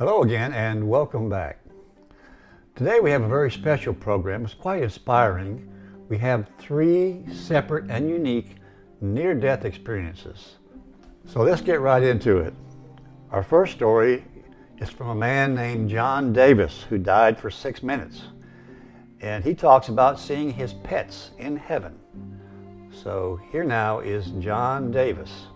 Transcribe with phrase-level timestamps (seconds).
[0.00, 1.58] Hello again and welcome back.
[2.74, 4.46] Today we have a very special program.
[4.46, 5.70] It's quite inspiring.
[6.08, 8.56] We have three separate and unique
[9.02, 10.56] near death experiences.
[11.26, 12.54] So let's get right into it.
[13.30, 14.24] Our first story
[14.78, 18.22] is from a man named John Davis who died for six minutes.
[19.20, 22.00] And he talks about seeing his pets in heaven.
[22.90, 25.48] So here now is John Davis.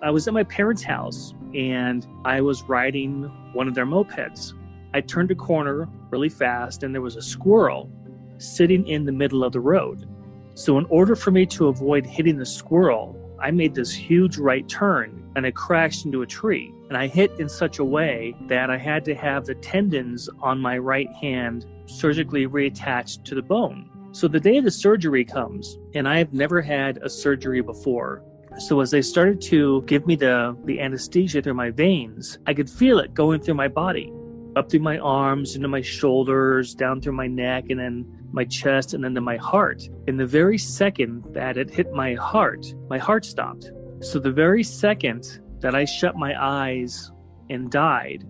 [0.00, 4.52] I was at my parents' house and I was riding one of their mopeds.
[4.94, 7.90] I turned a corner really fast and there was a squirrel
[8.38, 10.08] sitting in the middle of the road.
[10.54, 14.68] So, in order for me to avoid hitting the squirrel, I made this huge right
[14.68, 16.72] turn and I crashed into a tree.
[16.88, 20.58] And I hit in such a way that I had to have the tendons on
[20.58, 23.88] my right hand surgically reattached to the bone.
[24.12, 28.24] So the day the surgery comes, and I have never had a surgery before.
[28.58, 32.68] So as they started to give me the, the anesthesia through my veins, I could
[32.68, 34.12] feel it going through my body,
[34.56, 38.94] up through my arms, into my shoulders, down through my neck, and then my chest,
[38.94, 39.88] and then to my heart.
[40.08, 43.70] In the very second that it hit my heart, my heart stopped.
[44.00, 47.12] So the very second that I shut my eyes
[47.50, 48.24] and died,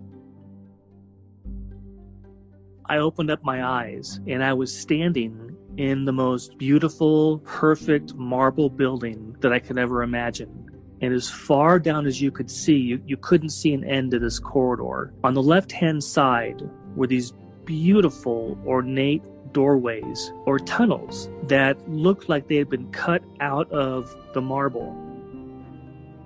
[2.85, 5.48] I opened up my eyes and I was standing
[5.79, 10.69] in the most beautiful, perfect marble building that I could ever imagine.
[10.99, 14.19] And as far down as you could see, you, you couldn't see an end to
[14.19, 15.13] this corridor.
[15.23, 17.31] On the left hand side were these
[17.63, 19.23] beautiful, ornate
[19.53, 24.93] doorways or tunnels that looked like they had been cut out of the marble.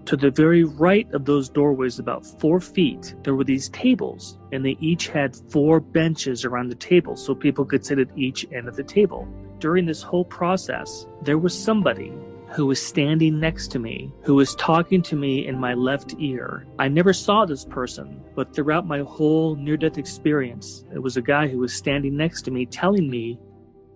[0.05, 4.65] To the very right of those doorways, about four feet, there were these tables, and
[4.65, 8.67] they each had four benches around the table so people could sit at each end
[8.67, 9.27] of the table.
[9.59, 12.11] During this whole process, there was somebody
[12.51, 16.67] who was standing next to me, who was talking to me in my left ear.
[16.77, 21.21] I never saw this person, but throughout my whole near death experience, it was a
[21.21, 23.39] guy who was standing next to me telling me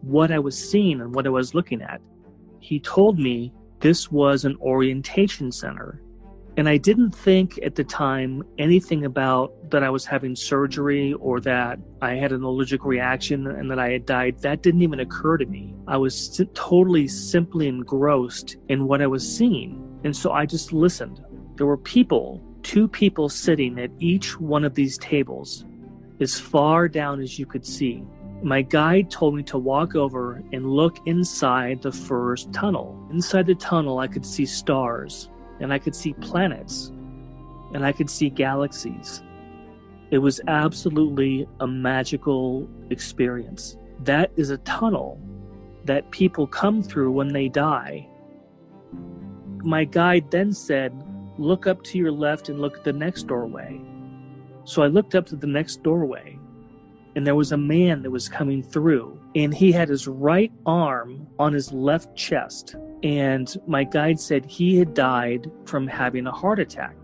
[0.01, 2.01] what I was seeing and what I was looking at.
[2.59, 6.01] He told me this was an orientation center.
[6.57, 11.39] And I didn't think at the time anything about that I was having surgery or
[11.41, 14.39] that I had an allergic reaction and that I had died.
[14.39, 15.75] That didn't even occur to me.
[15.87, 19.99] I was totally simply engrossed in what I was seeing.
[20.03, 21.23] And so I just listened.
[21.57, 25.63] There were people, two people sitting at each one of these tables,
[26.19, 28.03] as far down as you could see.
[28.43, 32.95] My guide told me to walk over and look inside the first tunnel.
[33.09, 36.91] Inside the tunnel, I could see stars, and I could see planets,
[37.73, 39.23] and I could see galaxies.
[40.11, 43.75] It was absolutely a magical experience.
[44.03, 45.19] That is a tunnel
[45.85, 48.07] that people come through when they die.
[49.63, 50.93] My guide then said,
[51.39, 53.79] Look up to your left and look at the next doorway.
[54.63, 56.36] So I looked up to the next doorway
[57.17, 61.25] and there was a man that was coming through and he had his right arm
[61.39, 66.59] on his left chest and my guide said he had died from having a heart
[66.59, 66.95] attack.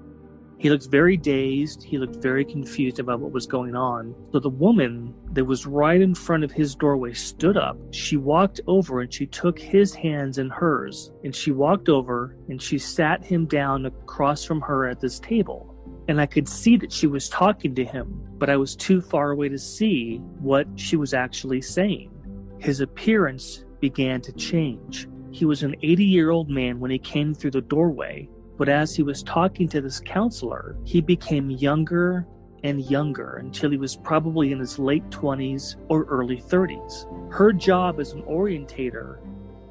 [0.59, 4.13] He looked very dazed he looked very confused about what was going on.
[4.31, 8.61] So the woman that was right in front of his doorway stood up she walked
[8.67, 13.25] over and she took his hands in hers and she walked over and she sat
[13.25, 15.72] him down across from her at this table
[16.07, 19.31] and I could see that she was talking to him, but I was too far
[19.31, 22.11] away to see what she was actually saying.
[22.59, 25.07] His appearance began to change.
[25.31, 28.95] He was an 80 year old man when he came through the doorway, but as
[28.95, 32.27] he was talking to this counselor, he became younger
[32.63, 37.33] and younger until he was probably in his late 20s or early 30s.
[37.33, 39.17] Her job as an orientator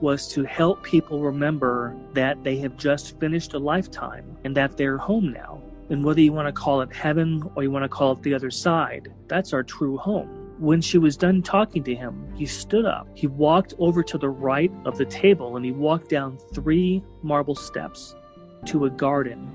[0.01, 4.99] was to help people remember that they have just finished a lifetime and that they're
[4.99, 8.13] home now and whether you want to call it heaven or you want to call
[8.13, 10.27] it the other side, that's our true home.
[10.59, 13.07] When she was done talking to him, he stood up.
[13.15, 17.55] He walked over to the right of the table and he walked down three marble
[17.55, 18.15] steps
[18.67, 19.51] to a garden.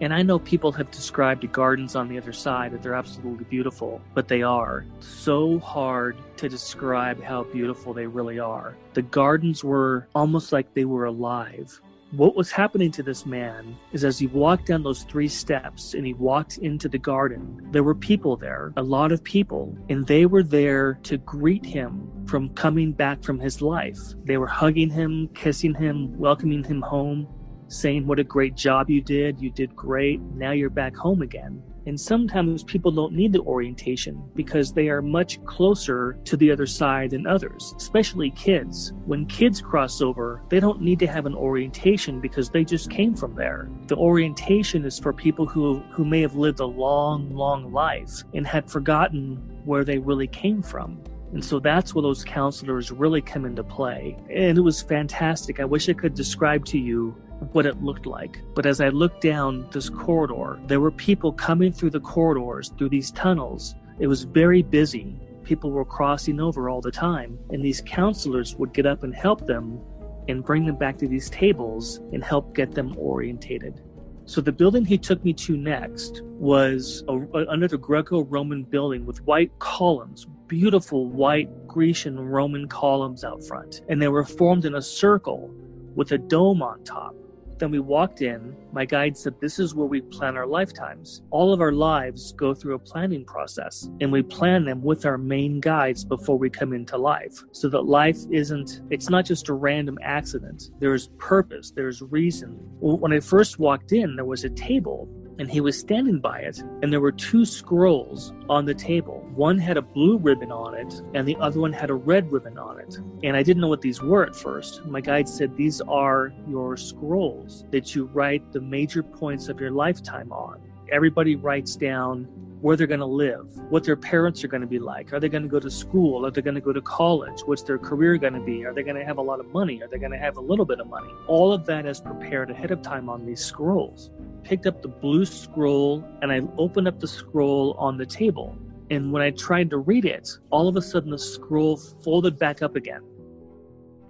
[0.00, 4.00] And I know people have described gardens on the other side that they're absolutely beautiful,
[4.12, 8.76] but they are so hard to describe how beautiful they really are.
[8.94, 11.80] The gardens were almost like they were alive.
[12.10, 16.06] What was happening to this man is as he walked down those three steps and
[16.06, 20.26] he walked into the garden, there were people there, a lot of people, and they
[20.26, 23.98] were there to greet him from coming back from his life.
[24.24, 27.26] They were hugging him, kissing him, welcoming him home
[27.68, 31.62] saying what a great job you did, you did great, now you're back home again.
[31.86, 36.66] And sometimes people don't need the orientation because they are much closer to the other
[36.66, 38.92] side than others, especially kids.
[39.04, 43.14] When kids cross over, they don't need to have an orientation because they just came
[43.14, 43.68] from there.
[43.86, 48.46] The orientation is for people who, who may have lived a long, long life and
[48.46, 51.02] had forgotten where they really came from.
[51.34, 54.16] And so that's where those counselors really come into play.
[54.30, 55.58] And it was fantastic.
[55.58, 57.16] I wish I could describe to you
[57.52, 58.40] what it looked like.
[58.54, 62.90] But as I looked down this corridor, there were people coming through the corridors, through
[62.90, 63.74] these tunnels.
[63.98, 65.16] It was very busy.
[65.44, 67.38] People were crossing over all the time.
[67.50, 69.80] And these counselors would get up and help them
[70.28, 73.82] and bring them back to these tables and help get them orientated.
[74.26, 77.18] So the building he took me to next was a,
[77.50, 84.08] another Greco-Roman building with white columns, beautiful white Grecian Roman columns out front, and they
[84.08, 85.52] were formed in a circle
[85.94, 87.14] with a dome on top.
[87.58, 88.56] Then we walked in.
[88.72, 91.22] My guide said, This is where we plan our lifetimes.
[91.30, 95.18] All of our lives go through a planning process, and we plan them with our
[95.18, 97.38] main guides before we come into life.
[97.52, 100.70] So that life isn't, it's not just a random accident.
[100.80, 102.50] There's purpose, there's reason.
[102.80, 105.08] When I first walked in, there was a table
[105.38, 109.26] and he was standing by it, and there were two scrolls on the table.
[109.34, 112.58] One had a blue ribbon on it, and the other one had a red ribbon
[112.58, 112.98] on it.
[113.22, 114.84] And I didn't know what these were at first.
[114.84, 119.70] My guide said, These are your scrolls that you write the major points of your
[119.70, 120.60] lifetime on.
[120.94, 122.28] Everybody writes down
[122.60, 125.12] where they're going to live, what their parents are going to be like.
[125.12, 126.24] Are they going to go to school?
[126.24, 127.40] Are they going to go to college?
[127.46, 128.64] What's their career going to be?
[128.64, 129.82] Are they going to have a lot of money?
[129.82, 131.10] Are they going to have a little bit of money?
[131.26, 134.12] All of that is prepared ahead of time on these scrolls.
[134.44, 138.56] Picked up the blue scroll and I opened up the scroll on the table.
[138.88, 142.62] And when I tried to read it, all of a sudden the scroll folded back
[142.62, 143.02] up again.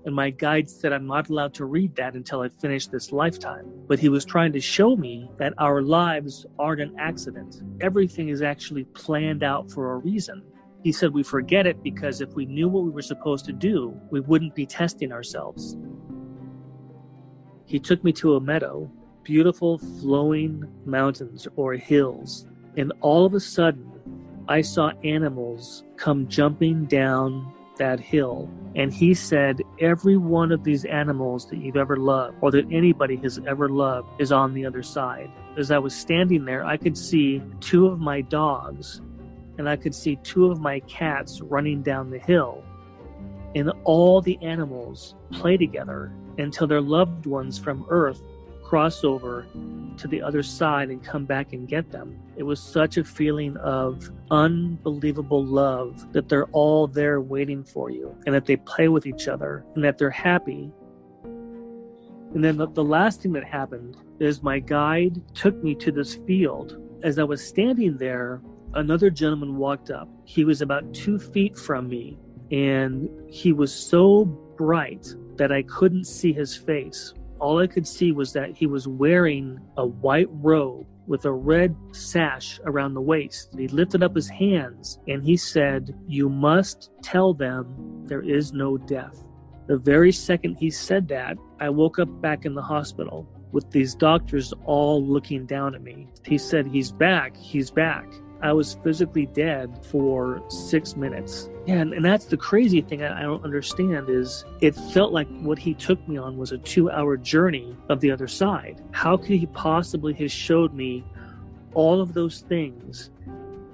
[0.05, 3.73] And my guide said I'm not allowed to read that until I finish this lifetime.
[3.87, 7.63] But he was trying to show me that our lives aren't an accident.
[7.81, 10.43] Everything is actually planned out for a reason.
[10.83, 13.99] He said we forget it because if we knew what we were supposed to do,
[14.11, 15.77] we wouldn't be testing ourselves.
[17.65, 18.91] He took me to a meadow,
[19.23, 22.47] beautiful flowing mountains or hills,
[22.77, 23.91] and all of a sudden
[24.47, 28.49] I saw animals come jumping down that hill.
[28.75, 33.17] And he said, Every one of these animals that you've ever loved, or that anybody
[33.17, 35.31] has ever loved, is on the other side.
[35.57, 39.01] As I was standing there, I could see two of my dogs,
[39.59, 42.65] and I could see two of my cats running down the hill.
[43.55, 48.23] And all the animals play together until their loved ones from Earth
[48.75, 49.47] cross over
[49.97, 52.19] to the other side and come back and get them.
[52.37, 58.19] It was such a feeling of unbelievable love that they're all there waiting for you
[58.27, 60.73] and that they play with each other and that they're happy.
[61.23, 66.17] And then the, the last thing that happened is my guide took me to this
[66.27, 66.83] field.
[67.05, 70.09] As I was standing there, another gentleman walked up.
[70.25, 72.19] He was about two feet from me
[72.51, 77.15] and he was so bright that I couldn't see his face
[77.45, 81.77] all I could see was that he was wearing a white robe with a red
[81.93, 83.51] sash around the waist.
[83.55, 87.67] He lifted up his hands and he said, You must tell them
[88.07, 89.23] there is no death.
[89.67, 93.95] The very second he said that, I woke up back in the hospital with these
[93.95, 96.09] doctors all looking down at me.
[96.25, 98.07] He said, He's back, he's back.
[98.41, 101.51] I was physically dead for six minutes.
[101.67, 105.29] Yeah, and, and that's the crazy thing I, I don't understand is it felt like
[105.41, 108.83] what he took me on was a two hour journey of the other side.
[108.91, 111.05] How could he possibly have showed me
[111.73, 113.11] all of those things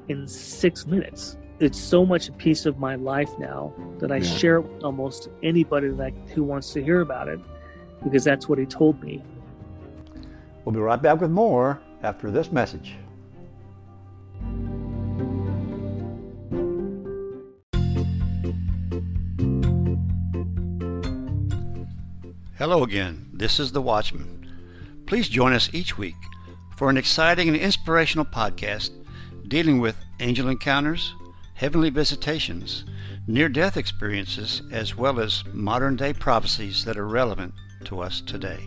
[0.08, 1.36] in six minutes?
[1.58, 4.36] It's so much a piece of my life now that I yeah.
[4.36, 7.40] share it with almost anybody that who wants to hear about it
[8.04, 9.22] because that's what he told me.
[10.64, 12.94] We'll be right back with more after this message.
[22.60, 24.46] Hello again, this is The Watchman.
[25.06, 26.18] Please join us each week
[26.76, 28.90] for an exciting and inspirational podcast
[29.48, 31.14] dealing with angel encounters,
[31.54, 32.84] heavenly visitations,
[33.26, 38.60] near death experiences, as well as modern day prophecies that are relevant to us today.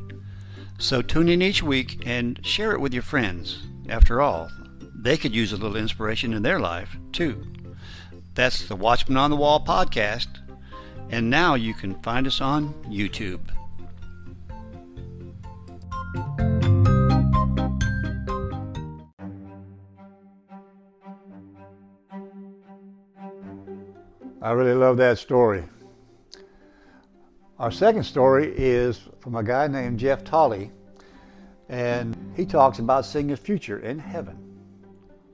[0.80, 3.60] So tune in each week and share it with your friends.
[3.88, 4.50] After all,
[4.96, 7.46] they could use a little inspiration in their life, too.
[8.34, 10.40] That's the Watchman on the Wall podcast.
[11.12, 13.52] And now you can find us on YouTube.
[24.44, 25.64] I really love that story.
[27.60, 30.70] Our second story is from a guy named Jeff Tolley,
[31.70, 34.38] and he talks about seeing his future in heaven.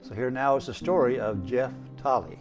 [0.04, 2.38] So here now is the story of Jeff Tolley.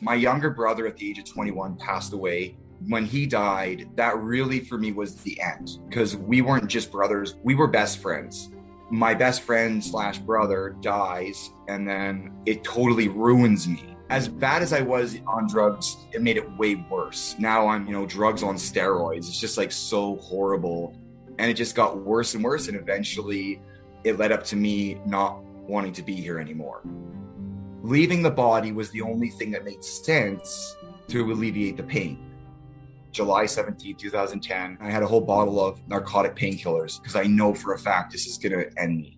[0.00, 2.56] My younger brother at the age of 21 passed away.
[2.88, 7.36] When he died, that really for me was the end because we weren't just brothers,
[7.44, 8.50] we were best friends.
[8.90, 13.94] My best friend slash brother dies, and then it totally ruins me.
[14.10, 17.36] As bad as I was on drugs, it made it way worse.
[17.38, 19.28] Now I'm, you know, drugs on steroids.
[19.28, 20.96] It's just like so horrible.
[21.38, 22.68] And it just got worse and worse.
[22.68, 23.60] And eventually
[24.04, 26.82] it led up to me not wanting to be here anymore
[27.82, 30.76] leaving the body was the only thing that made sense
[31.08, 32.24] to alleviate the pain.
[33.12, 37.74] July 17, 2010, I had a whole bottle of narcotic painkillers because I know for
[37.74, 39.17] a fact this is going to end me.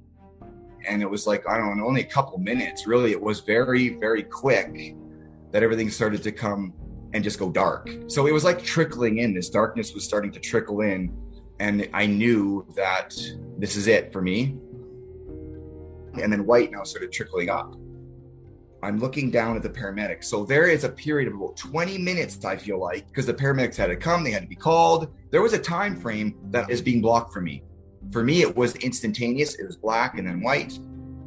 [0.86, 2.86] And it was like, I don't know, only a couple minutes.
[2.86, 4.94] Really, it was very, very quick
[5.52, 6.72] that everything started to come
[7.12, 7.90] and just go dark.
[8.06, 9.34] So it was like trickling in.
[9.34, 11.12] This darkness was starting to trickle in.
[11.58, 13.14] And I knew that
[13.58, 14.56] this is it for me.
[16.20, 17.74] And then white now started trickling up.
[18.82, 20.24] I'm looking down at the paramedics.
[20.24, 23.76] So there is a period of about 20 minutes, I feel like, because the paramedics
[23.76, 25.08] had to come, they had to be called.
[25.30, 27.62] There was a time frame that is being blocked for me.
[28.12, 29.54] For me, it was instantaneous.
[29.56, 30.78] It was black and then white.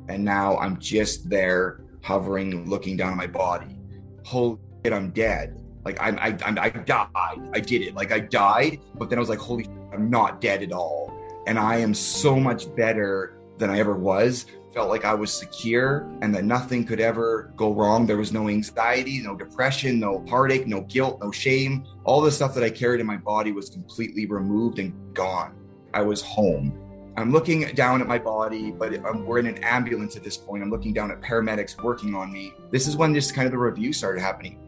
[0.10, 3.77] And now I'm just there hovering, looking down at my body.
[4.25, 5.62] Holy shit, I'm dead.
[5.86, 7.10] Like I'm, I, I'm, I died.
[7.53, 7.96] I did it.
[7.96, 11.13] Like I died, but then I was like, holy, shit, I'm not dead at all.
[11.48, 16.10] And I am so much better than I ever was felt like I was secure
[16.22, 18.06] and that nothing could ever go wrong.
[18.06, 21.86] There was no anxiety, no depression, no heartache, no guilt, no shame.
[22.03, 25.56] All the stuff that I carried in my body was completely removed and gone.
[25.94, 26.80] I was home.
[27.16, 30.64] I'm looking down at my body, but I'm, we're in an ambulance at this point.
[30.64, 32.54] I'm looking down at paramedics working on me.
[32.72, 34.60] This is when just kind of the review started happening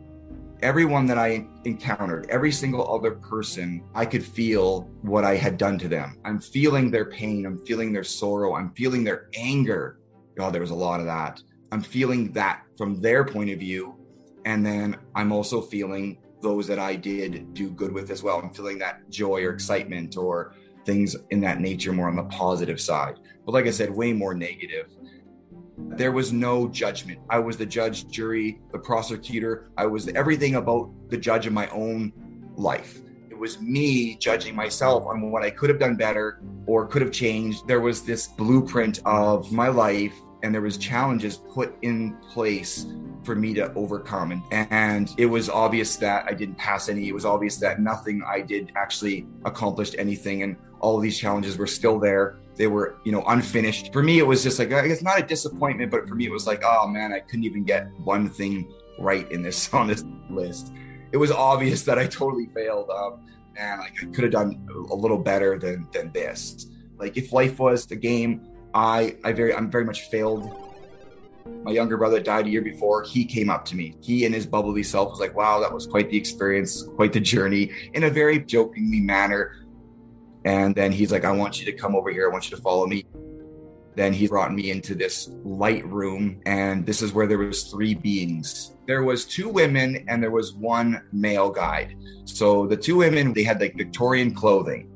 [0.61, 5.77] everyone that I encountered, every single other person, I could feel what I had done
[5.79, 6.17] to them.
[6.25, 7.45] I'm feeling their pain.
[7.45, 8.55] I'm feeling their sorrow.
[8.55, 9.99] I'm feeling their anger.
[10.35, 11.41] God, there was a lot of that.
[11.71, 13.95] I'm feeling that from their point of view.
[14.45, 18.39] And then I'm also feeling those that I did do good with as well.
[18.39, 20.53] I'm feeling that joy or excitement or
[20.85, 23.15] things in that nature more on the positive side.
[23.45, 24.89] But like I said, way more negative.
[25.77, 27.19] There was no judgment.
[27.29, 29.69] I was the judge, jury, the prosecutor.
[29.77, 32.13] I was everything about the judge of my own
[32.55, 33.01] life.
[33.29, 37.11] It was me judging myself on what I could have done better or could have
[37.11, 37.67] changed.
[37.67, 40.13] There was this blueprint of my life
[40.45, 42.85] and there was challenges put in place
[43.23, 44.43] for me to overcome.
[44.51, 47.07] And, and it was obvious that i didn't pass any.
[47.07, 50.43] It was obvious that nothing i did actually accomplished anything.
[50.43, 52.37] And all of these challenges were still there.
[52.55, 53.91] They were you know unfinished.
[53.91, 56.45] For me it was just like it's not a disappointment but for me it was
[56.45, 60.71] like oh man i couldn't even get one thing right in this on this list.
[61.11, 62.91] It was obvious that i totally failed.
[62.91, 63.25] Um
[63.55, 66.67] man like i could have done a little better than than this.
[66.99, 70.61] Like if life was the game i i very i'm very much failed
[71.63, 74.45] my younger brother died a year before he came up to me he and his
[74.45, 78.09] bubbly self was like wow that was quite the experience quite the journey in a
[78.09, 79.65] very jokingly manner
[80.45, 82.29] and then he's like, I want you to come over here.
[82.29, 83.03] I want you to follow me.
[83.95, 87.95] Then he brought me into this light room, and this is where there was three
[87.95, 88.75] beings.
[88.85, 91.97] There was two women and there was one male guide.
[92.25, 94.91] So the two women, they had like Victorian clothing.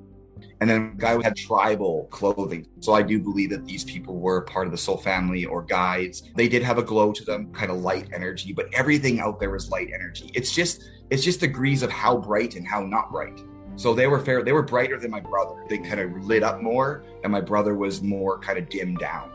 [0.62, 2.68] And then the guy had tribal clothing.
[2.82, 6.24] So I do believe that these people were part of the soul family or guides.
[6.36, 9.52] They did have a glow to them, kind of light energy, but everything out there
[9.52, 10.32] was light energy.
[10.34, 13.42] It's just it's just degrees of how bright and how not bright.
[13.78, 14.44] So they were fair.
[14.44, 15.64] They were brighter than my brother.
[15.70, 19.32] They kind of lit up more, and my brother was more kind of dimmed down.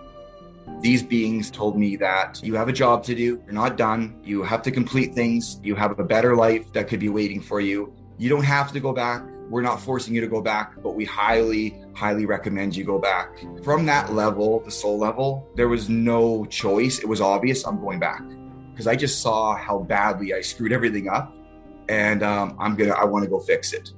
[0.81, 3.41] These beings told me that you have a job to do.
[3.45, 4.21] You're not done.
[4.23, 5.61] You have to complete things.
[5.63, 7.95] You have a better life that could be waiting for you.
[8.19, 9.23] You don't have to go back.
[9.51, 13.45] We're not forcing you to go back, but we highly, highly recommend you go back.
[13.63, 16.99] From that level, the soul level, there was no choice.
[16.99, 18.23] It was obvious I'm going back
[18.73, 21.35] because I just saw how badly I screwed everything up,
[21.89, 22.95] and um, I'm gonna.
[22.95, 23.93] I want to go fix it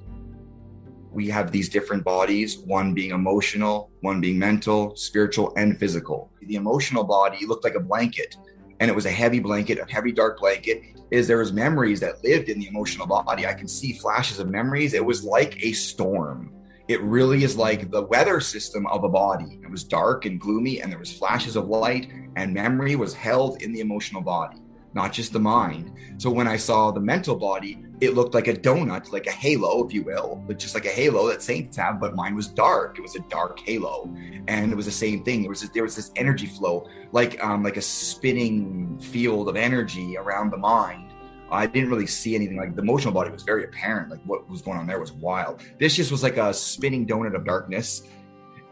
[1.17, 6.31] we have these different bodies, one being emotional, one being mental, spiritual, and physical.
[6.43, 8.37] The emotional body looked like a blanket,
[8.81, 10.83] and it was a heavy blanket, a heavy dark blanket.
[11.11, 13.47] Is there was memories that lived in the emotional body.
[13.47, 14.93] I can see flashes of memories.
[14.93, 16.53] It was like a storm.
[16.89, 19.59] it really is like the weather system of a body.
[19.63, 23.63] It was dark and gloomy, and there was flashes of light, and memory was held
[23.63, 24.59] in the emotional body,
[24.95, 25.93] not just the mind.
[26.19, 29.87] So when I saw the mental body, it looked like a donut, like a halo,
[29.87, 32.01] if you will, but just like a halo that saints have.
[32.01, 34.15] But mine was dark; it was a dark halo,
[34.49, 35.43] and it was the same thing.
[35.43, 39.57] There was this, there was this energy flow, like um, like a spinning field of
[39.57, 41.07] energy around the mind
[41.51, 44.11] I didn't really see anything like the emotional body was very apparent.
[44.11, 45.63] Like what was going on there was wild.
[45.79, 48.03] This just was like a spinning donut of darkness.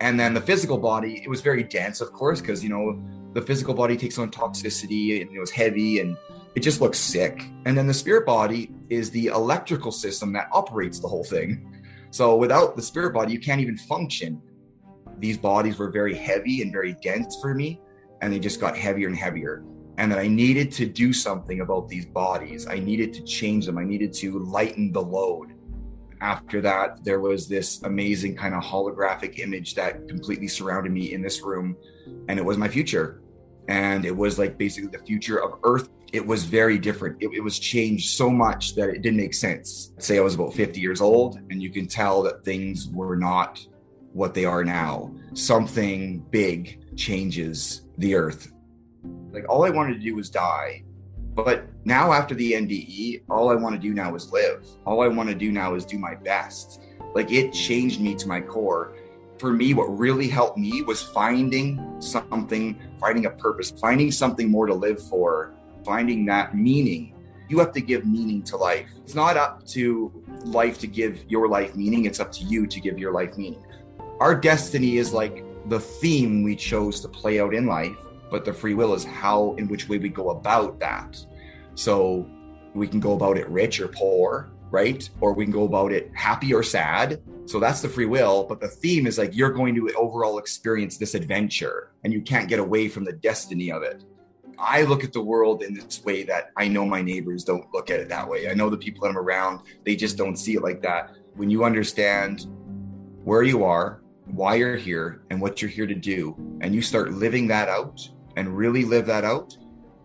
[0.00, 3.02] And then the physical body, it was very dense, of course, because you know
[3.32, 6.16] the physical body takes on toxicity and it was heavy and
[6.54, 7.44] it just looks sick.
[7.64, 11.82] And then the spirit body is the electrical system that operates the whole thing.
[12.10, 14.40] So without the spirit body, you can't even function.
[15.18, 17.80] These bodies were very heavy and very dense for me,
[18.20, 19.64] and they just got heavier and heavier
[19.98, 22.66] and that I needed to do something about these bodies.
[22.66, 23.78] I needed to change them.
[23.78, 25.54] I needed to lighten the load.
[26.20, 31.22] After that, there was this amazing kind of holographic image that completely surrounded me in
[31.22, 31.76] this room,
[32.28, 33.22] and it was my future.
[33.68, 35.88] And it was like basically the future of Earth.
[36.14, 37.16] It was very different.
[37.20, 39.92] It, it was changed so much that it didn't make sense.
[39.98, 43.66] Say I was about 50 years old, and you can tell that things were not
[44.12, 45.12] what they are now.
[45.34, 48.52] Something big changes the Earth
[49.34, 50.84] like all I wanted to do was die.
[51.34, 54.64] But now after the NDE, all I want to do now is live.
[54.86, 56.80] All I want to do now is do my best.
[57.14, 58.96] Like it changed me to my core.
[59.38, 64.66] For me, what really helped me was finding something, finding a purpose, finding something more
[64.66, 65.54] to live for,
[65.84, 67.14] finding that meaning.
[67.48, 68.88] You have to give meaning to life.
[69.02, 70.12] It's not up to
[70.44, 73.64] life to give your life meaning, it's up to you to give your life meaning.
[74.20, 77.96] Our destiny is like the theme we chose to play out in life
[78.30, 81.24] but the free will is how in which way we go about that
[81.74, 82.28] so
[82.74, 86.10] we can go about it rich or poor right or we can go about it
[86.14, 89.74] happy or sad so that's the free will but the theme is like you're going
[89.74, 94.02] to overall experience this adventure and you can't get away from the destiny of it
[94.58, 97.90] i look at the world in this way that i know my neighbors don't look
[97.90, 100.54] at it that way i know the people that i'm around they just don't see
[100.54, 102.46] it like that when you understand
[103.24, 107.12] where you are why you're here and what you're here to do and you start
[107.12, 109.56] living that out and really live that out,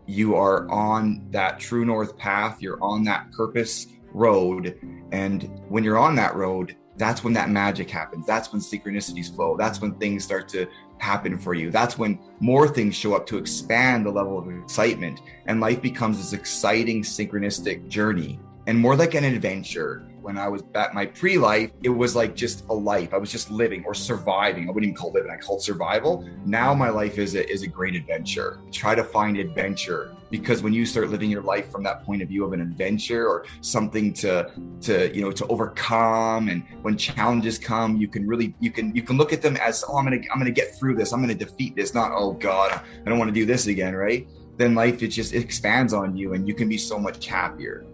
[0.06, 2.62] you are on that true north path.
[2.62, 4.80] You're on that purpose road.
[5.12, 8.26] And when you're on that road, that's when that magic happens.
[8.26, 9.56] That's when synchronicities flow.
[9.56, 10.68] That's when things start to
[11.00, 11.72] happen for you.
[11.72, 15.22] That's when more things show up to expand the level of excitement.
[15.48, 20.64] And life becomes this exciting, synchronistic journey and more like an adventure when I was
[20.76, 23.14] at my pre life, it was like just a life.
[23.14, 24.68] I was just living or surviving.
[24.68, 26.28] I wouldn't even call it living, I called survival.
[26.46, 28.60] Now my life is a, is a great adventure.
[28.72, 32.28] Try to find adventure because when you start living your life from that point of
[32.28, 34.52] view of an adventure or something to
[34.82, 39.02] to you know to overcome and when challenges come you can really you can you
[39.02, 41.34] can look at them as oh i'm gonna i'm gonna get through this i'm gonna
[41.34, 44.28] defeat this not oh god i don't want to do this again right
[44.58, 47.86] then life it just expands on you and you can be so much happier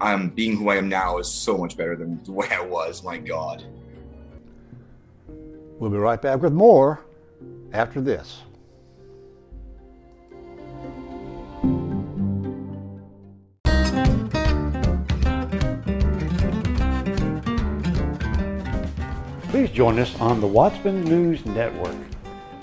[0.00, 3.02] I'm being who I am now is so much better than the way I was.
[3.02, 3.64] My God.
[5.78, 7.04] We'll be right back with more
[7.72, 8.42] after this.
[19.50, 21.96] Please join us on the Watchman News Network.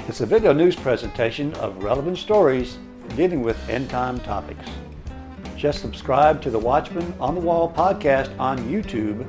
[0.08, 2.78] It's a video news presentation of relevant stories
[3.15, 4.69] dealing with end time topics.
[5.65, 9.25] Just subscribe to the Watchman on the Wall podcast on YouTube,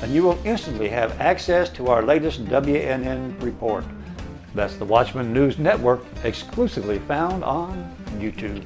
[0.00, 3.84] and you will instantly have access to our latest WNN report.
[4.54, 8.64] That's the Watchman News Network, exclusively found on YouTube.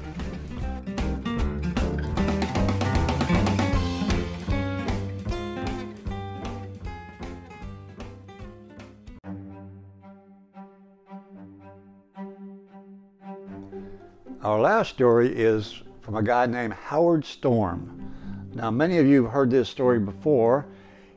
[14.41, 18.11] Our last story is from a guy named Howard Storm.
[18.55, 20.65] Now, many of you have heard this story before.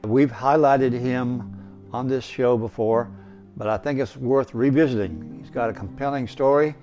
[0.04, 3.10] We've highlighted him on this show before,
[3.56, 5.38] but I think it's worth revisiting.
[5.40, 6.76] He's got a compelling story.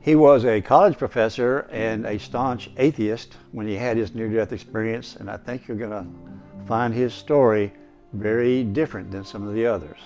[0.00, 4.50] He was a college professor and a staunch atheist when he had his near death
[4.50, 6.06] experience, and I think you're going to
[6.66, 7.72] find his story
[8.14, 10.00] very different than some of the others.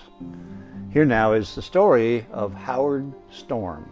[0.91, 3.89] Here now is the story of Howard Storm.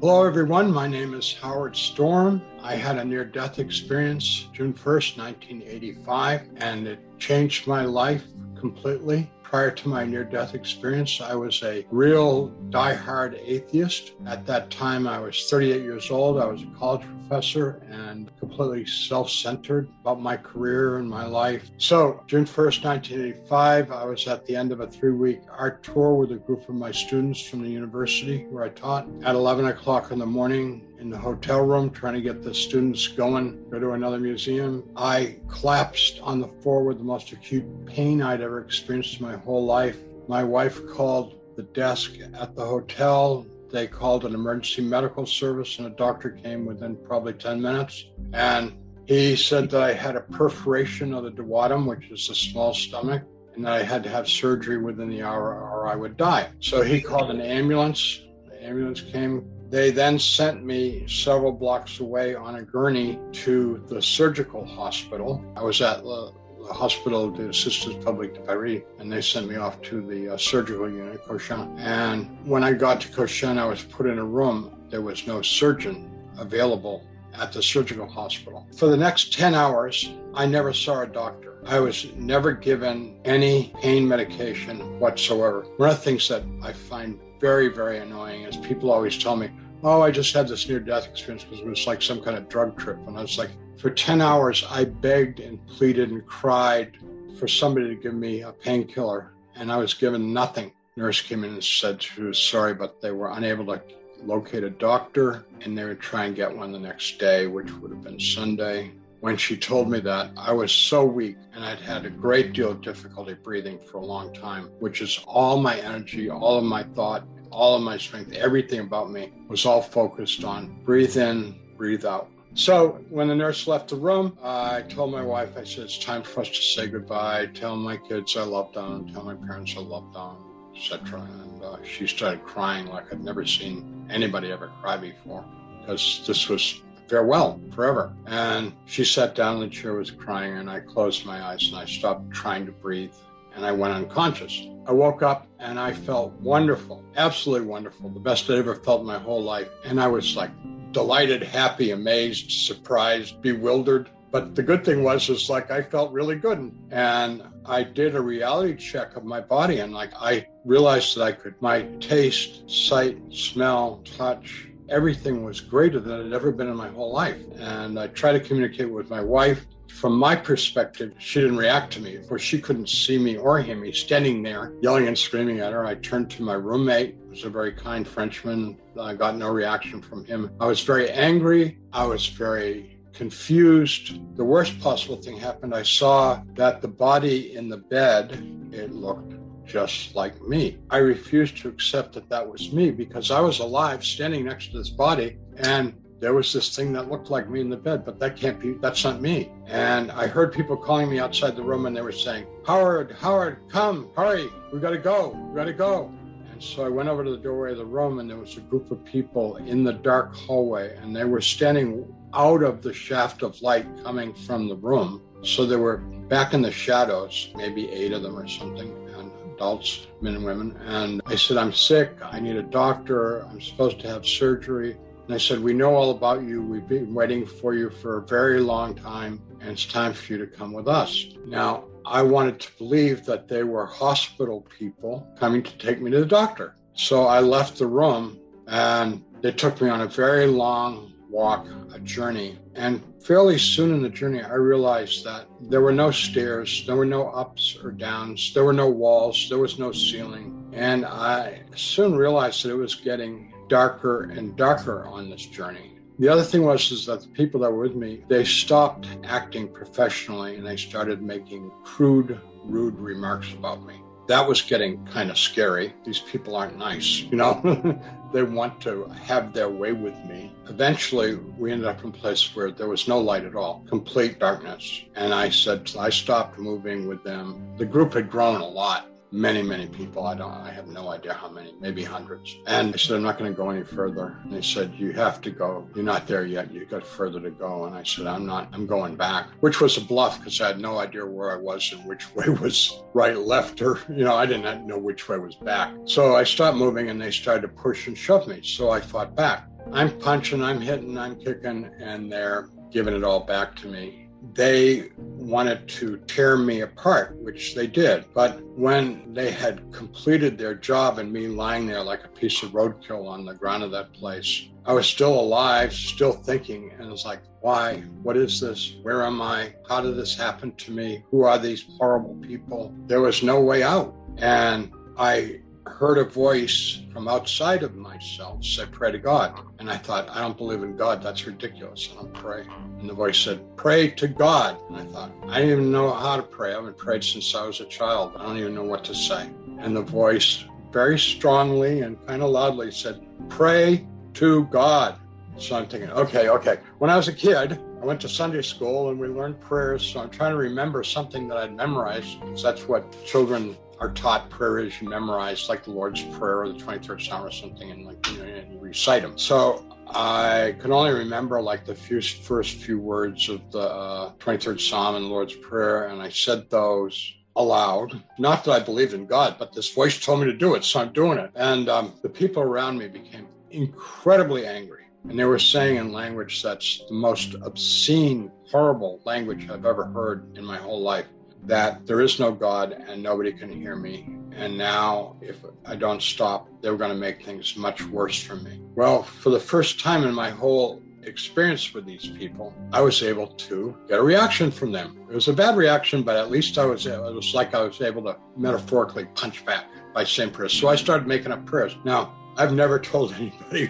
[0.00, 0.72] Hello, everyone.
[0.72, 2.40] My name is Howard Storm.
[2.62, 8.24] I had a near death experience June 1st, 1985, and it changed my life
[8.60, 9.30] completely.
[9.42, 14.12] Prior to my near death experience, I was a real die-hard atheist.
[14.24, 16.38] At that time, I was 38 years old.
[16.38, 21.68] I was a college professor and completely self centered about my career and my life.
[21.78, 26.14] So, June 1st, 1985, I was at the end of a three week art tour
[26.14, 29.08] with a group of my students from the university where I taught.
[29.24, 33.08] At 11 o'clock in the morning, in the hotel room trying to get the students
[33.08, 34.84] going, go to another museum.
[34.96, 39.36] I collapsed on the floor with the most acute pain I'd ever experienced in my
[39.36, 39.96] whole life.
[40.28, 43.46] My wife called the desk at the hotel.
[43.70, 48.06] They called an emergency medical service, and a doctor came within probably 10 minutes.
[48.32, 52.74] And he said that I had a perforation of the duodenum, which is the small
[52.74, 53.22] stomach,
[53.54, 56.50] and that I had to have surgery within the hour or I would die.
[56.60, 58.22] So he called an ambulance.
[58.46, 64.02] The ambulance came, they then sent me several blocks away on a gurney to the
[64.02, 65.42] surgical hospital.
[65.56, 66.32] I was at the,
[66.72, 70.88] Hospital de Assistance Publique de Paris, and they sent me off to the uh, surgical
[70.88, 71.74] unit, Cochin.
[71.78, 74.70] And when I got to Cochin, I was put in a room.
[74.88, 78.66] There was no surgeon available at the surgical hospital.
[78.76, 81.58] For the next 10 hours, I never saw a doctor.
[81.66, 85.66] I was never given any pain medication whatsoever.
[85.76, 89.50] One of the things that I find very, very annoying is people always tell me,
[89.82, 92.48] oh, I just had this near death experience because it was like some kind of
[92.48, 92.98] drug trip.
[93.06, 96.98] And I was like, for 10 hours, I begged and pleaded and cried
[97.38, 100.72] for somebody to give me a painkiller, and I was given nothing.
[100.96, 103.82] Nurse came in and said she was sorry, but they were unable to
[104.24, 107.90] locate a doctor, and they would try and get one the next day, which would
[107.90, 108.92] have been Sunday.
[109.20, 112.70] When she told me that, I was so weak and I'd had a great deal
[112.70, 116.82] of difficulty breathing for a long time, which is all my energy, all of my
[116.82, 122.06] thought, all of my strength, everything about me was all focused on breathe in, breathe
[122.06, 122.30] out.
[122.54, 126.22] So when the nurse left the room, I told my wife, I said, it's time
[126.22, 127.46] for us to say goodbye.
[127.54, 129.12] Tell my kids I love them.
[129.12, 130.36] Tell my parents I love them,
[130.74, 131.20] etc.
[131.20, 135.44] And uh, she started crying like I'd never seen anybody ever cry before
[135.80, 138.12] because this was farewell forever.
[138.26, 141.76] And she sat down in the chair, was crying, and I closed my eyes and
[141.76, 143.14] I stopped trying to breathe
[143.54, 144.66] and I went unconscious.
[144.86, 149.06] I woke up and I felt wonderful, absolutely wonderful, the best I'd ever felt in
[149.06, 149.68] my whole life.
[149.84, 150.50] And I was like
[150.92, 154.08] delighted, happy, amazed, surprised, bewildered.
[154.30, 156.72] But the good thing was, is like I felt really good.
[156.90, 161.32] And I did a reality check of my body and like I realized that I
[161.32, 166.76] could, my taste, sight, smell, touch, everything was greater than it had ever been in
[166.76, 167.40] my whole life.
[167.58, 172.00] And I tried to communicate with my wife from my perspective, she didn't react to
[172.00, 172.16] me.
[172.28, 175.84] Course, she couldn't see me or hear me standing there yelling and screaming at her.
[175.84, 178.78] I turned to my roommate, who was a very kind Frenchman.
[178.98, 180.50] I got no reaction from him.
[180.60, 181.78] I was very angry.
[181.92, 184.36] I was very confused.
[184.36, 185.74] The worst possible thing happened.
[185.74, 188.32] I saw that the body in the bed,
[188.72, 189.34] it looked
[189.66, 190.78] just like me.
[190.90, 194.78] I refused to accept that that was me because I was alive standing next to
[194.78, 198.20] this body and there was this thing that looked like me in the bed, but
[198.20, 199.50] that can't be, that's not me.
[199.66, 203.58] And I heard people calling me outside the room and they were saying, Howard, Howard,
[203.70, 206.12] come, hurry, we gotta go, we gotta go.
[206.52, 208.60] And so I went over to the doorway of the room and there was a
[208.60, 213.42] group of people in the dark hallway and they were standing out of the shaft
[213.42, 215.22] of light coming from the room.
[215.42, 220.06] So they were back in the shadows, maybe eight of them or something, and adults,
[220.20, 220.76] men and women.
[220.86, 222.12] And I said, I'm sick.
[222.22, 223.40] I need a doctor.
[223.46, 224.96] I'm supposed to have surgery.
[225.24, 226.62] And I said, We know all about you.
[226.62, 230.38] We've been waiting for you for a very long time, and it's time for you
[230.38, 231.26] to come with us.
[231.46, 236.20] Now, I wanted to believe that they were hospital people coming to take me to
[236.20, 236.74] the doctor.
[236.94, 242.00] So I left the room and they took me on a very long walk, a
[242.00, 242.58] journey.
[242.74, 247.06] And fairly soon in the journey, I realized that there were no stairs, there were
[247.06, 250.70] no ups or downs, there were no walls, there was no ceiling.
[250.72, 255.92] And I soon realized that it was getting darker and darker on this journey.
[256.18, 259.72] The other thing was is that the people that were with me, they stopped acting
[259.72, 264.02] professionally and they started making crude, rude remarks about me.
[264.28, 265.94] That was getting kind of scary.
[266.04, 267.98] These people aren't nice, you know.
[268.32, 270.52] they want to have their way with me.
[270.68, 274.38] Eventually, we ended up in a place where there was no light at all, complete
[274.38, 275.04] darkness.
[275.16, 277.76] And I said, I stopped moving with them.
[277.76, 280.26] The group had grown a lot many, many people.
[280.26, 282.58] I don't, I have no idea how many, maybe hundreds.
[282.66, 284.38] And I said, I'm not going to go any further.
[284.42, 285.88] And they said, You have to go.
[285.94, 286.72] You're not there yet.
[286.72, 287.84] You've got further to go.
[287.84, 290.80] And I said, I'm not, I'm going back, which was a bluff because I had
[290.80, 294.46] no idea where I was and which way was right, left, or, you know, I
[294.46, 295.92] didn't know which way was back.
[296.04, 298.60] So I stopped moving and they started to push and shove me.
[298.62, 299.66] So I fought back.
[299.92, 305.10] I'm punching, I'm hitting, I'm kicking, and they're giving it all back to me they
[305.40, 308.24] wanted to tear me apart, which they did.
[308.34, 312.70] But when they had completed their job and me lying there like a piece of
[312.70, 317.24] roadkill on the ground of that place, I was still alive, still thinking, and it's
[317.24, 317.96] like, why?
[318.22, 318.96] What is this?
[319.02, 319.74] Where am I?
[319.88, 321.24] How did this happen to me?
[321.30, 322.94] Who are these horrible people?
[323.06, 324.14] There was no way out.
[324.38, 329.58] And I heard a voice from outside of myself say, Pray to God.
[329.78, 331.22] And I thought, I don't believe in God.
[331.22, 332.10] That's ridiculous.
[332.12, 332.66] I don't pray.
[332.98, 334.78] And the voice said, Pray to God.
[334.88, 336.72] And I thought, I didn't even know how to pray.
[336.72, 338.32] I haven't prayed since I was a child.
[338.36, 339.50] I don't even know what to say.
[339.78, 345.16] And the voice very strongly and kind of loudly said, Pray to God.
[345.58, 346.78] So I'm thinking, okay, okay.
[346.98, 350.02] When I was a kid, I went to Sunday school and we learned prayers.
[350.02, 354.48] So I'm trying to remember something that I'd memorized because that's what children are taught
[354.48, 358.06] prayer is you memorize like the Lord's Prayer or the 23rd Psalm or something and
[358.06, 359.36] like you, know, and you recite them.
[359.36, 364.80] So I can only remember like the few, first few words of the uh, 23rd
[364.80, 368.22] Psalm and Lord's Prayer, and I said those aloud.
[368.38, 371.00] Not that I believed in God, but this voice told me to do it, so
[371.00, 371.50] I'm doing it.
[371.54, 375.04] And um, the people around me became incredibly angry.
[375.28, 380.56] And they were saying in language that's the most obscene, horrible language I've ever heard
[380.56, 381.26] in my whole life
[381.64, 384.26] that there is no God and nobody can hear me.
[384.52, 388.80] And now, if I don't stop, they're going to make things much worse for me.
[388.94, 393.46] Well, for the first time in my whole experience with these people, I was able
[393.46, 395.18] to get a reaction from them.
[395.30, 398.00] It was a bad reaction, but at least I was, it was like I was
[398.00, 400.72] able to metaphorically punch back by saying prayers.
[400.72, 401.96] So I started making up prayers.
[402.04, 403.86] Now, I've never told anybody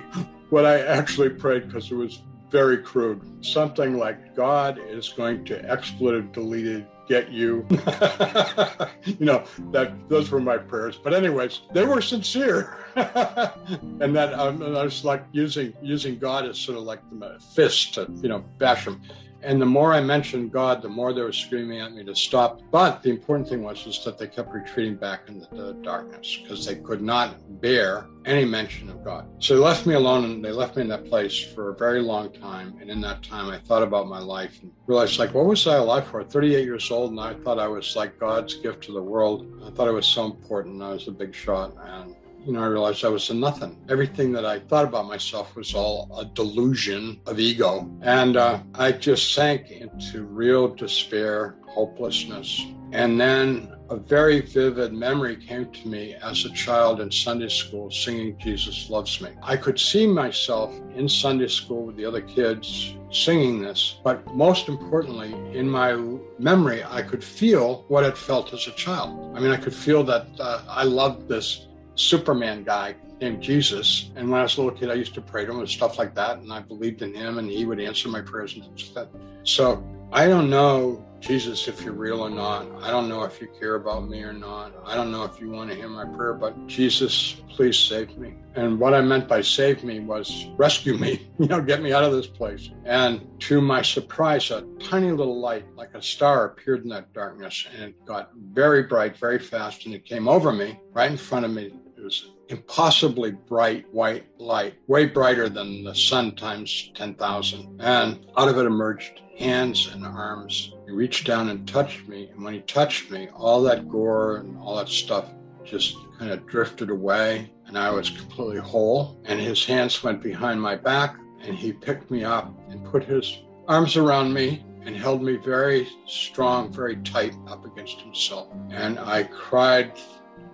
[0.50, 3.44] what I actually prayed because it was very crude.
[3.44, 7.66] Something like God is going to expletive deleted get you.
[9.04, 9.42] you know,
[9.72, 10.96] that those were my prayers.
[10.96, 12.78] But anyways, they were sincere.
[12.94, 17.94] and that um, I was like using using God as sort of like the fist
[17.94, 19.02] to, you know, bash them.
[19.42, 22.60] And the more I mentioned God, the more they were screaming at me to stop.
[22.70, 26.66] But the important thing was is that they kept retreating back into the darkness because
[26.66, 29.26] they could not bear any mention of God.
[29.38, 32.02] So they left me alone and they left me in that place for a very
[32.02, 32.76] long time.
[32.80, 35.76] And in that time, I thought about my life and realized, like, what was I
[35.76, 36.22] alive for?
[36.22, 39.46] 38 years old, and I thought I was like God's gift to the world.
[39.64, 40.82] I thought I was so important.
[40.82, 41.74] I was a big shot.
[41.82, 43.76] And you know, I realized I was a nothing.
[43.88, 47.90] Everything that I thought about myself was all a delusion of ego.
[48.02, 52.64] And uh, I just sank into real despair, hopelessness.
[52.92, 57.90] And then a very vivid memory came to me as a child in Sunday school
[57.90, 59.30] singing Jesus Loves Me.
[59.42, 64.68] I could see myself in Sunday school with the other kids singing this, but most
[64.68, 65.94] importantly, in my
[66.38, 69.36] memory, I could feel what it felt as a child.
[69.36, 71.66] I mean, I could feel that uh, I loved this
[72.00, 74.10] Superman guy named Jesus.
[74.16, 75.98] And when I was a little kid, I used to pray to him and stuff
[75.98, 76.38] like that.
[76.38, 79.08] And I believed in him and he would answer my prayers and stuff.
[79.42, 82.66] So I don't know, Jesus, if you're real or not.
[82.82, 84.72] I don't know if you care about me or not.
[84.84, 88.34] I don't know if you want to hear my prayer, but Jesus, please save me.
[88.56, 92.02] And what I meant by save me was rescue me, you know, get me out
[92.02, 92.70] of this place.
[92.84, 97.66] And to my surprise, a tiny little light, like a star, appeared in that darkness
[97.72, 99.86] and it got very bright, very fast.
[99.86, 104.24] And it came over me right in front of me it was impossibly bright white
[104.38, 107.80] light, way brighter than the sun times 10,000.
[107.80, 110.72] And out of it emerged hands and arms.
[110.86, 112.30] He reached down and touched me.
[112.32, 115.26] And when he touched me, all that gore and all that stuff
[115.62, 117.52] just kind of drifted away.
[117.66, 119.20] And I was completely whole.
[119.26, 123.40] And his hands went behind my back and he picked me up and put his
[123.68, 128.48] arms around me and held me very strong, very tight up against himself.
[128.70, 129.92] And I cried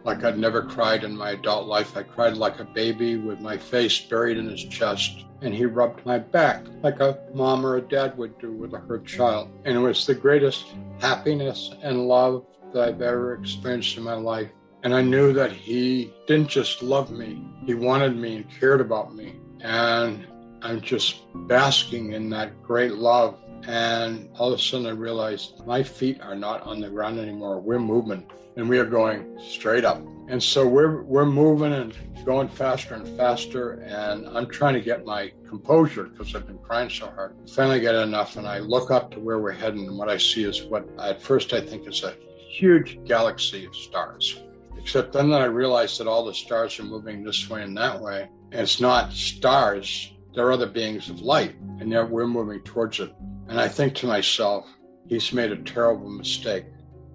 [0.07, 1.97] like I'd never cried in my adult life.
[1.97, 5.25] I cried like a baby with my face buried in his chest.
[5.43, 8.79] And he rubbed my back like a mom or a dad would do with a
[8.79, 9.51] hurt child.
[9.65, 10.67] And it was the greatest
[11.01, 14.49] happiness and love that I've ever experienced in my life.
[14.85, 19.13] And I knew that he didn't just love me, he wanted me and cared about
[19.13, 19.35] me.
[19.61, 20.25] And
[20.63, 23.39] I'm just basking in that great love.
[23.67, 27.61] And all of a sudden, I realized my feet are not on the ground anymore.
[27.61, 30.03] We're moving and we are going straight up.
[30.29, 33.73] And so we're we're moving and going faster and faster.
[33.83, 37.37] And I'm trying to get my composure because I've been crying so hard.
[37.51, 40.45] Finally, get enough, and I look up to where we're heading, and what I see
[40.45, 42.17] is what at first I think is a
[42.49, 44.43] huge galaxy of stars.
[44.77, 48.29] Except then I realize that all the stars are moving this way and that way,
[48.53, 50.13] and it's not stars.
[50.37, 53.11] They're other beings of light, and yet we're moving towards it.
[53.49, 54.69] And I think to myself,
[55.09, 56.67] he's made a terrible mistake.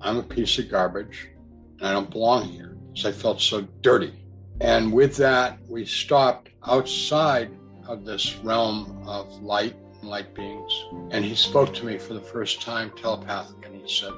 [0.02, 1.30] I'm a piece of garbage
[1.78, 2.76] and I don't belong here.
[2.96, 4.14] So I felt so dirty.
[4.60, 7.52] And with that, we stopped outside
[7.88, 10.86] of this realm of light, and light beings.
[11.12, 14.14] And he spoke to me for the first time telepathically, and he said,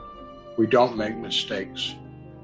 [0.57, 1.95] We don't make mistakes.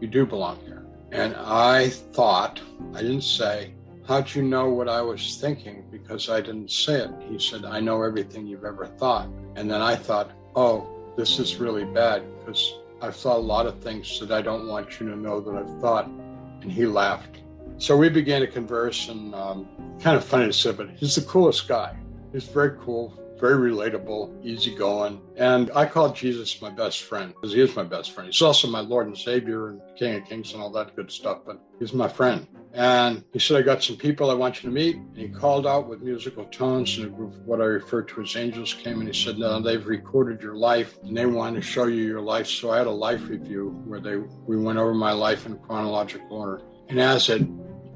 [0.01, 0.85] You do belong here.
[1.11, 2.61] And I thought,
[2.93, 3.73] I didn't say,
[4.09, 5.85] How'd you know what I was thinking?
[5.91, 7.11] Because I didn't say it.
[7.29, 9.29] He said, I know everything you've ever thought.
[9.55, 13.79] And then I thought, Oh, this is really bad because I've thought a lot of
[13.83, 16.07] things that I don't want you to know that I've thought.
[16.07, 17.37] And he laughed.
[17.77, 19.67] So we began to converse, and um,
[20.01, 21.95] kind of funny to say, but he's the coolest guy.
[22.33, 25.21] He's very cool, very relatable, easygoing.
[25.37, 28.29] And I call Jesus my best friend because he is my best friend.
[28.31, 31.39] He's also my Lord and Savior and King of Kings and all that good stuff,
[31.45, 32.47] but he's my friend.
[32.73, 34.97] And he said, I got some people I want you to meet.
[34.97, 38.21] And he called out with musical tones, and a group of what I refer to
[38.21, 41.61] as angels came, and he said, No, they've recorded your life and they want to
[41.61, 42.47] show you your life.
[42.47, 46.31] So I had a life review where they we went over my life in chronological
[46.31, 46.61] order.
[46.89, 47.47] And as it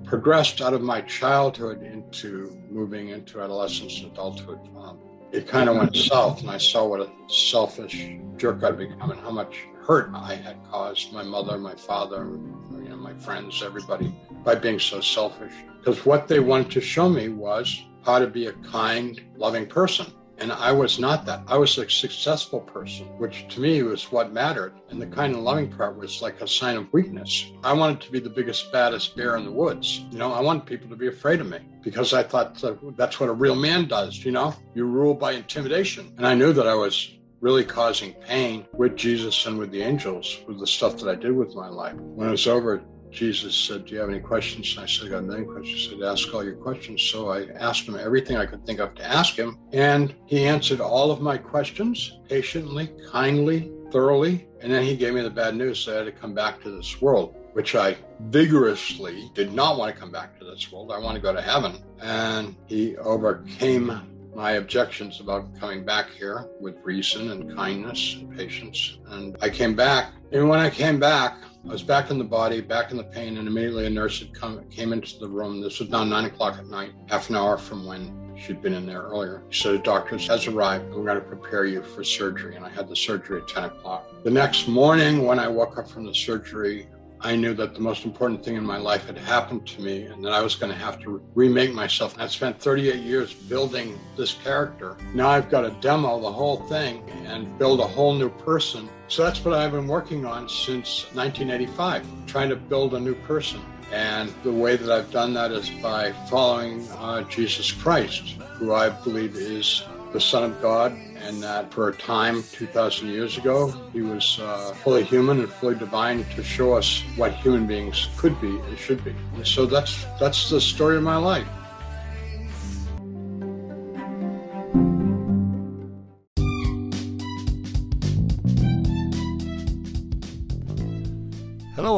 [0.05, 4.99] progressed out of my childhood into moving into adolescence and adulthood, um,
[5.33, 9.19] it kind of went south, and I saw what a selfish jerk I'd become and
[9.19, 12.25] how much hurt I had caused my mother, my father,
[12.71, 15.53] you know, my friends, everybody by being so selfish.
[15.79, 20.05] Because what they wanted to show me was how to be a kind, loving person.
[20.37, 21.43] And I was not that.
[21.47, 24.73] I was a successful person, which to me was what mattered.
[24.89, 27.51] And the kind and loving part was like a sign of weakness.
[27.63, 30.05] I wanted to be the biggest, baddest bear in the woods.
[30.11, 32.61] You know, I wanted people to be afraid of me because I thought
[32.97, 34.23] that's what a real man does.
[34.25, 36.13] You know, you rule by intimidation.
[36.17, 37.11] And I knew that I was
[37.43, 41.33] really causing pain with Jesus and with the angels with the stuff that I did
[41.33, 41.95] with my life.
[41.95, 42.81] When it was over,
[43.13, 44.73] Jesus said, Do you have any questions?
[44.75, 45.81] And I said, I got many questions.
[45.81, 47.01] He said, Ask all your questions.
[47.03, 49.59] So I asked him everything I could think of to ask him.
[49.71, 54.47] And he answered all of my questions patiently, kindly, thoroughly.
[54.61, 56.71] And then he gave me the bad news that I had to come back to
[56.71, 60.91] this world, which I vigorously did not want to come back to this world.
[60.91, 61.83] I want to go to heaven.
[62.01, 64.01] And he overcame
[64.35, 68.97] my objections about coming back here with reason and kindness and patience.
[69.09, 70.11] And I came back.
[70.31, 73.37] And when I came back, I was back in the body, back in the pain,
[73.37, 75.61] and immediately a nurse had come, came into the room.
[75.61, 78.85] This was now nine o'clock at night, half an hour from when she'd been in
[78.85, 79.43] there earlier.
[79.49, 80.93] She said, "The doctor has arrived.
[80.93, 84.09] We're going to prepare you for surgery." And I had the surgery at 10 o'clock.
[84.25, 86.89] The next morning, when I woke up from the surgery,
[87.21, 90.21] I knew that the most important thing in my life had happened to me and
[90.25, 92.13] that I was going to have to remake myself.
[92.19, 94.97] I spent 38 years building this character.
[95.13, 98.89] Now I've got to demo the whole thing and build a whole new person.
[99.13, 103.61] So that's what I've been working on since 1985, trying to build a new person.
[103.91, 108.89] And the way that I've done that is by following uh, Jesus Christ, who I
[108.89, 114.01] believe is the Son of God, and that for a time, 2,000 years ago, he
[114.01, 118.57] was uh, fully human and fully divine to show us what human beings could be
[118.57, 119.13] and should be.
[119.43, 121.47] So that's that's the story of my life.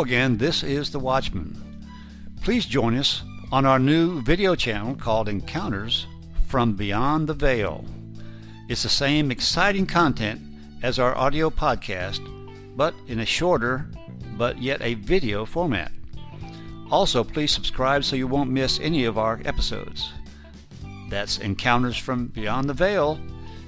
[0.05, 1.59] Again, this is The Watchman.
[2.43, 6.05] Please join us on our new video channel called Encounters
[6.45, 7.83] from Beyond the Veil.
[8.69, 10.41] It's the same exciting content
[10.83, 12.19] as our audio podcast,
[12.77, 13.89] but in a shorter,
[14.37, 15.91] but yet a video format.
[16.91, 20.13] Also, please subscribe so you won't miss any of our episodes.
[21.09, 23.19] That's Encounters from Beyond the Veil,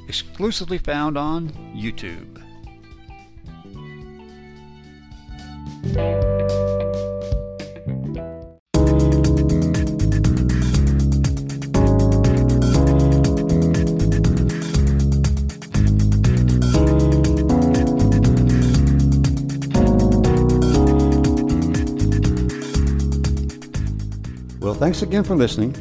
[0.08, 2.47] exclusively found on YouTube.
[24.60, 25.74] Well, thanks again for listening.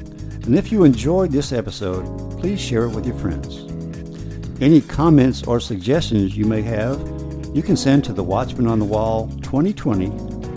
[0.45, 2.05] And if you enjoyed this episode,
[2.39, 3.65] please share it with your friends.
[4.63, 7.01] Any comments or suggestions you may have,
[7.57, 10.09] you can send to the Watchman on the Wall 2020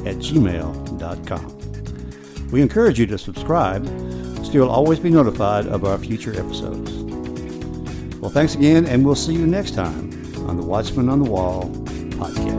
[0.06, 1.60] at gmail.com.
[2.52, 3.88] We encourage you to subscribe
[4.44, 6.92] so you'll always be notified of our future episodes.
[8.18, 10.12] Well, thanks again, and we'll see you next time
[10.50, 11.70] on the Watchman on the Wall
[12.18, 12.59] podcast.